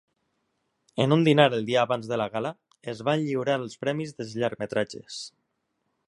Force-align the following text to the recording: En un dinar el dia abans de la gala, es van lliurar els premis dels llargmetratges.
En 1.03 1.11
un 1.17 1.25
dinar 1.27 1.45
el 1.57 1.67
dia 1.67 1.83
abans 1.83 2.07
de 2.11 2.17
la 2.21 2.27
gala, 2.35 2.51
es 2.93 3.03
van 3.09 3.21
lliurar 3.25 3.57
els 3.65 3.77
premis 3.83 4.15
dels 4.23 4.33
llargmetratges. 4.45 5.21